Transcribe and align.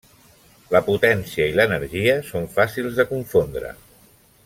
La 0.75 0.79
potència 0.87 1.47
i 1.51 1.53
l'energia 1.59 2.15
són 2.31 2.49
fàcils 2.57 2.99
de 3.01 3.07
confondre. 3.15 3.75